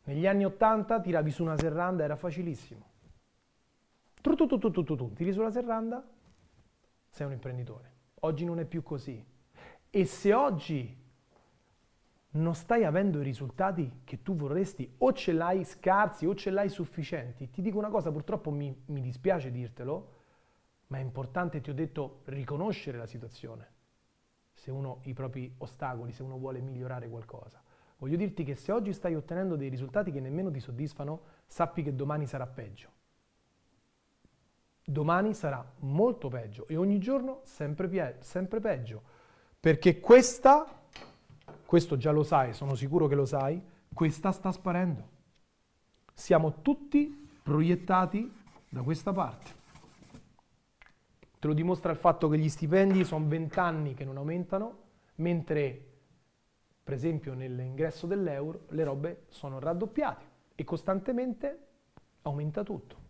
[0.04, 2.86] Negli anni Ottanta tiravi su una serranda, era facilissimo.
[4.20, 6.04] Tu, tu, tu, tu, tu, tu, tu, tiri sulla serranda,
[7.08, 7.92] sei un imprenditore.
[8.20, 9.24] Oggi non è più così.
[9.90, 10.96] E se oggi
[12.30, 16.68] non stai avendo i risultati che tu vorresti, o ce l'hai scarsi o ce l'hai
[16.68, 20.16] sufficienti, ti dico una cosa, purtroppo mi, mi dispiace dirtelo,
[20.88, 23.76] ma è importante, ti ho detto, riconoscere la situazione.
[24.68, 27.58] Se uno i propri ostacoli, se uno vuole migliorare qualcosa.
[27.96, 31.94] Voglio dirti che se oggi stai ottenendo dei risultati che nemmeno ti soddisfano, sappi che
[31.94, 32.90] domani sarà peggio.
[34.84, 39.00] Domani sarà molto peggio e ogni giorno sempre, pie- sempre peggio.
[39.58, 40.66] Perché questa,
[41.64, 43.58] questo già lo sai, sono sicuro che lo sai,
[43.94, 45.08] questa sta sparendo.
[46.12, 48.30] Siamo tutti proiettati
[48.68, 49.50] da questa parte.
[51.38, 55.84] Te lo dimostra il fatto che gli stipendi sono 20 anni che non aumentano, mentre
[56.82, 60.24] per esempio nell'ingresso dell'euro le robe sono raddoppiate
[60.54, 61.66] e costantemente
[62.22, 63.06] aumenta tutto.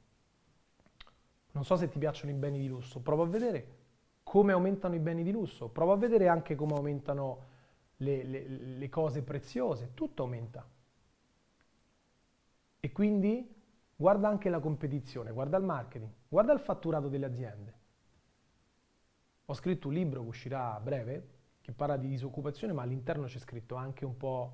[1.53, 3.77] Non so se ti piacciono i beni di lusso, prova a vedere
[4.23, 7.47] come aumentano i beni di lusso, prova a vedere anche come aumentano
[7.97, 10.69] le, le, le cose preziose, tutto aumenta.
[12.81, 13.57] E quindi
[13.97, 17.78] guarda anche la competizione, guarda il marketing, guarda il fatturato delle aziende.
[19.51, 21.29] Ho scritto un libro che uscirà a breve
[21.63, 24.53] che parla di disoccupazione, ma all'interno c'è scritto anche un po'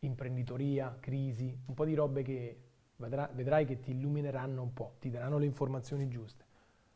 [0.00, 2.60] imprenditoria, crisi, un po' di robe che
[2.96, 6.44] vedrai che ti illumineranno un po', ti daranno le informazioni giuste.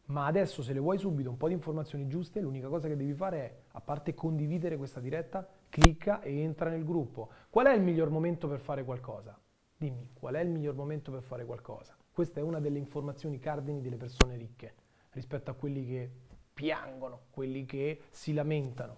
[0.07, 3.15] Ma adesso se le vuoi subito un po' di informazioni giuste, l'unica cosa che devi
[3.15, 7.31] fare è, a parte condividere questa diretta, clicca e entra nel gruppo.
[7.49, 9.41] Qual è il miglior momento per fare qualcosa?
[9.79, 11.97] Dimmi, qual è il miglior momento per fare qualcosa?
[12.13, 14.75] Questa è una delle informazioni cardini delle persone ricche
[15.13, 16.11] rispetto a quelli che
[16.53, 18.97] piangono, quelli che si lamentano.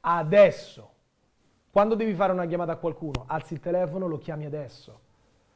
[0.00, 0.90] Adesso,
[1.70, 5.00] quando devi fare una chiamata a qualcuno, alzi il telefono, lo chiami adesso.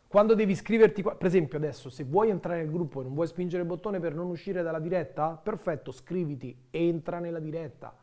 [0.08, 3.62] Quando devi iscriverti, per esempio adesso, se vuoi entrare nel gruppo e non vuoi spingere
[3.62, 7.94] il bottone per non uscire dalla diretta, perfetto, scriviti, entra nella diretta.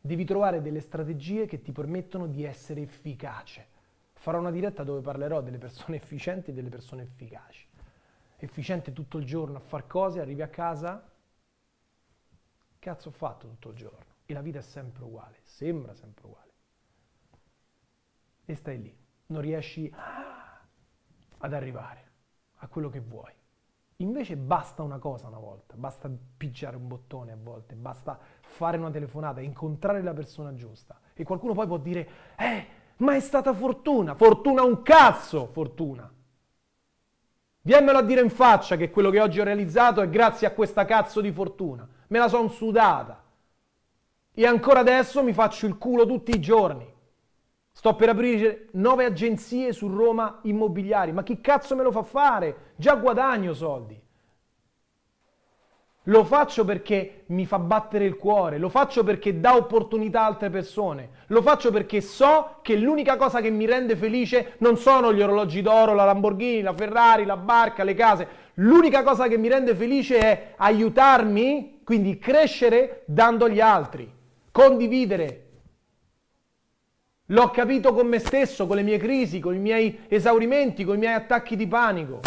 [0.00, 3.66] Devi trovare delle strategie che ti permettono di essere efficace.
[4.14, 7.66] Farò una diretta dove parlerò delle persone efficienti e delle persone efficaci.
[8.38, 11.04] Efficiente tutto il giorno a far cose, arrivi a casa,
[12.86, 14.14] cazzo ho fatto tutto il giorno?
[14.26, 16.52] E la vita è sempre uguale, sembra sempre uguale.
[18.44, 18.96] E stai lì,
[19.26, 19.92] non riesci
[21.38, 22.10] ad arrivare
[22.58, 23.32] a quello che vuoi.
[23.96, 28.90] Invece basta una cosa una volta, basta picciare un bottone a volte, basta fare una
[28.90, 31.00] telefonata, incontrare la persona giusta.
[31.12, 32.66] E qualcuno poi può dire, eh,
[32.98, 36.08] ma è stata fortuna, fortuna un cazzo, fortuna.
[37.60, 40.84] Diemmelo a dire in faccia che quello che oggi ho realizzato è grazie a questa
[40.84, 41.94] cazzo di fortuna.
[42.08, 43.22] Me la son sudata.
[44.34, 46.94] E ancora adesso mi faccio il culo tutti i giorni.
[47.72, 51.12] Sto per aprire nove agenzie su Roma immobiliari.
[51.12, 52.72] Ma chi cazzo me lo fa fare?
[52.76, 54.04] Già guadagno soldi.
[56.08, 60.50] Lo faccio perché mi fa battere il cuore, lo faccio perché dà opportunità a altre
[60.50, 65.20] persone, lo faccio perché so che l'unica cosa che mi rende felice non sono gli
[65.20, 68.28] orologi d'oro, la Lamborghini, la Ferrari, la barca, le case.
[68.54, 74.12] L'unica cosa che mi rende felice è aiutarmi, quindi crescere dando agli altri,
[74.50, 75.50] condividere.
[77.26, 80.98] L'ho capito con me stesso, con le mie crisi, con i miei esaurimenti, con i
[80.98, 82.18] miei attacchi di panico.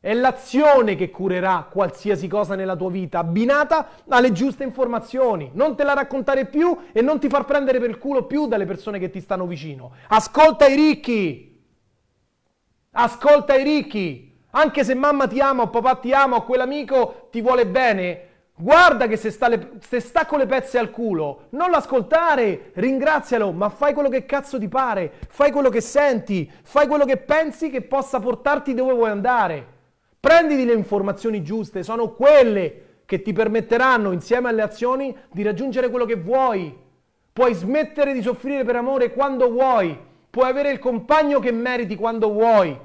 [0.00, 5.52] È l'azione che curerà qualsiasi cosa nella tua vita, abbinata alle giuste informazioni.
[5.54, 8.98] Non te la raccontare più e non ti far prendere per culo più dalle persone
[8.98, 9.92] che ti stanno vicino.
[10.08, 11.64] Ascolta i ricchi.
[12.90, 14.36] Ascolta i ricchi.
[14.50, 18.30] Anche se mamma ti ama o papà ti ama o quell'amico ti vuole bene,
[18.62, 23.50] guarda che se sta, le, se sta con le pezze al culo, non l'ascoltare, ringrazialo,
[23.50, 27.70] ma fai quello che cazzo ti pare, fai quello che senti, fai quello che pensi
[27.70, 29.66] che possa portarti dove vuoi andare.
[30.20, 36.04] Prenditi le informazioni giuste, sono quelle che ti permetteranno, insieme alle azioni, di raggiungere quello
[36.04, 36.74] che vuoi.
[37.32, 39.98] Puoi smettere di soffrire per amore quando vuoi.
[40.30, 42.78] Puoi avere il compagno che meriti quando vuoi.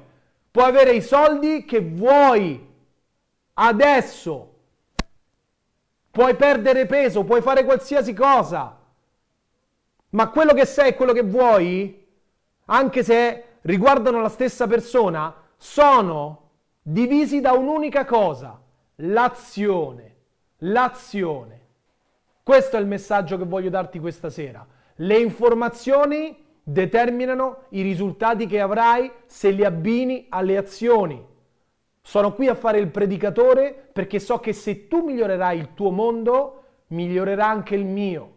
[0.49, 2.65] Puoi avere i soldi che vuoi.
[3.53, 4.47] Adesso.
[6.18, 8.76] Puoi perdere peso, puoi fare qualsiasi cosa.
[10.09, 12.07] Ma quello che sei e quello che vuoi,
[12.65, 16.49] anche se riguardano la stessa persona, sono
[16.82, 18.59] divisi da un'unica cosa,
[18.95, 20.15] l'azione.
[20.61, 21.61] L'azione.
[22.41, 24.65] Questo è il messaggio che voglio darti questa sera.
[24.95, 31.24] Le informazioni determinano i risultati che avrai se li abbini alle azioni.
[32.08, 36.64] Sono qui a fare il predicatore perché so che se tu migliorerai il tuo mondo,
[36.88, 38.36] migliorerà anche il mio.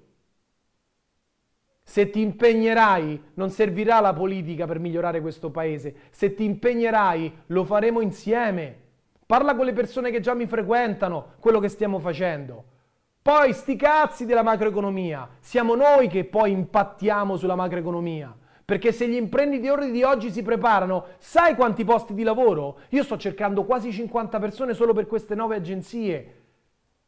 [1.85, 6.09] Se ti impegnerai, non servirà la politica per migliorare questo paese.
[6.11, 8.77] Se ti impegnerai, lo faremo insieme.
[9.25, 12.65] Parla con le persone che già mi frequentano, quello che stiamo facendo.
[13.23, 15.29] Poi sti cazzi della macroeconomia.
[15.39, 18.37] Siamo noi che poi impattiamo sulla macroeconomia.
[18.71, 22.83] Perché se gli imprenditori di oggi si preparano, sai quanti posti di lavoro?
[22.91, 26.35] Io sto cercando quasi 50 persone solo per queste nove agenzie.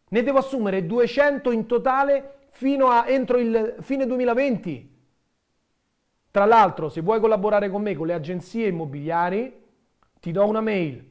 [0.08, 4.90] Ne devo assumere 200 in totale fino a entro il fine 2020.
[6.32, 9.62] Tra l'altro, se vuoi collaborare con me con le agenzie immobiliari,
[10.18, 11.10] ti do una mail.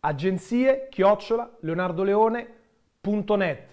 [0.00, 3.71] Agenzie chiocciola leonardoleone.net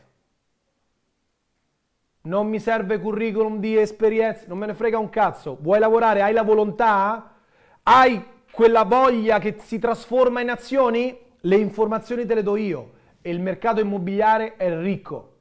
[2.21, 5.57] Non mi serve curriculum di esperienze, non me ne frega un cazzo.
[5.61, 6.21] Vuoi lavorare?
[6.21, 7.35] Hai la volontà?
[7.83, 11.17] Hai quella voglia che si trasforma in azioni?
[11.41, 12.91] Le informazioni te le do io
[13.21, 15.35] e il mercato immobiliare è ricco.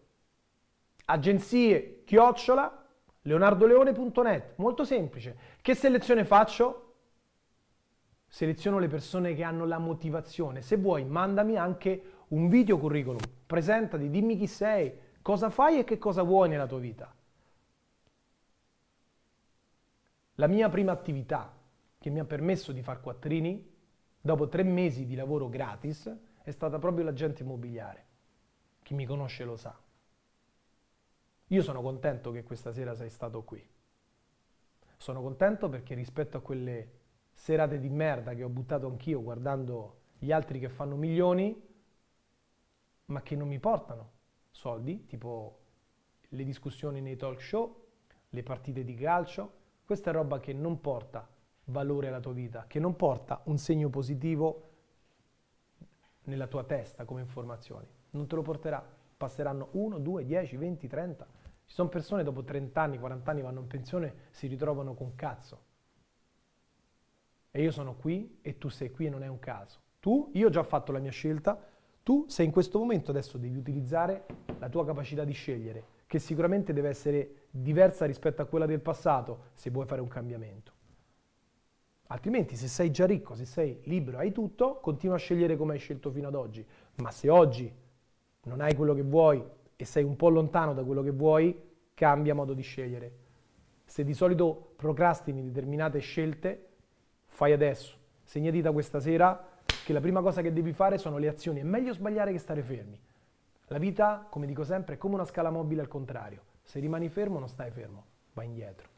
[1.07, 2.85] Agenzie chiocciola
[3.23, 5.37] leonardoleone.net, molto semplice.
[5.61, 6.85] Che selezione faccio?
[8.27, 10.63] Seleziono le persone che hanno la motivazione.
[10.63, 14.93] Se vuoi, mandami anche un video curriculum, presentati, dimmi chi sei,
[15.29, 17.15] cosa fai e che cosa vuoi nella tua vita.
[20.37, 21.55] La mia prima attività
[21.99, 23.77] che mi ha permesso di far quattrini,
[24.19, 26.11] dopo tre mesi di lavoro gratis,
[26.41, 28.07] è stata proprio l'agente immobiliare.
[28.83, 29.79] Chi mi conosce lo sa.
[31.49, 33.63] Io sono contento che questa sera sei stato qui.
[34.97, 36.93] Sono contento perché rispetto a quelle
[37.35, 41.55] serate di merda che ho buttato anch'io guardando gli altri che fanno milioni,
[43.05, 44.17] ma che non mi portano
[44.59, 45.61] soldi, tipo
[46.31, 47.87] le discussioni nei talk show,
[48.31, 49.53] le partite di calcio,
[49.85, 51.27] questa è roba che non porta
[51.67, 54.65] valore alla tua vita, che non porta un segno positivo
[56.25, 57.87] nella tua testa come informazioni.
[58.11, 58.85] Non te lo porterà.
[59.17, 61.27] Passeranno 1, 2, 10, 20, 30.
[61.65, 65.67] Ci sono persone dopo 30 anni, 40 anni vanno in pensione, si ritrovano con cazzo.
[67.53, 69.81] E io sono qui e tu sei qui e non è un caso.
[70.01, 71.77] Tu, io ho già fatto la mia scelta,
[72.09, 74.25] tu sei in questo momento adesso devi utilizzare
[74.61, 79.49] la tua capacità di scegliere, che sicuramente deve essere diversa rispetto a quella del passato
[79.53, 80.73] se vuoi fare un cambiamento.
[82.07, 85.79] Altrimenti se sei già ricco, se sei libero, hai tutto, continua a scegliere come hai
[85.79, 86.67] scelto fino ad oggi.
[86.95, 87.71] Ma se oggi
[88.45, 89.45] non hai quello che vuoi
[89.77, 91.61] e sei un po' lontano da quello che vuoi,
[91.93, 93.13] cambia modo di scegliere.
[93.85, 96.69] Se di solito procrastini determinate scelte,
[97.27, 97.97] fai adesso.
[98.25, 99.58] Segnati da questa sera
[99.89, 101.61] che la prima cosa che devi fare sono le azioni.
[101.61, 103.01] È meglio sbagliare che stare fermi.
[103.69, 106.43] La vita, come dico sempre, è come una scala mobile al contrario.
[106.63, 108.97] Se rimani fermo non stai fermo, vai indietro.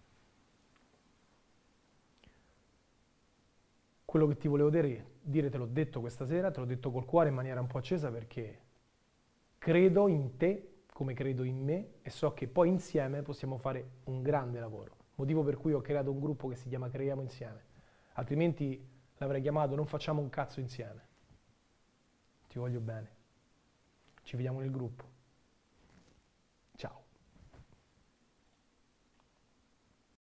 [4.04, 7.04] quello che ti volevo dire, dire te l'ho detto questa sera, te l'ho detto col
[7.04, 8.58] cuore in maniera un po' accesa perché
[9.56, 14.20] credo in te come credo in me e so che poi insieme possiamo fare un
[14.22, 14.96] grande lavoro.
[15.14, 17.62] Motivo per cui ho creato un gruppo che si chiama Creiamo Insieme.
[18.14, 18.84] Altrimenti
[19.20, 21.08] l'avrei chiamato Non facciamo un cazzo insieme.
[22.48, 23.16] Ti voglio bene.
[24.22, 25.09] Ci vediamo nel gruppo.